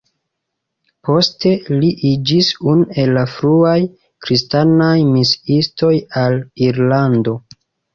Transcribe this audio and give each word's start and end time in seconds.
Poste 1.09 1.51
li 1.73 1.91
iĝis 2.13 2.49
unu 2.73 2.89
el 3.05 3.15
la 3.19 3.27
fruaj 3.37 3.77
kristanaj 4.27 4.93
misiistoj 5.15 5.97
al 6.27 6.45
Irlando. 6.71 7.43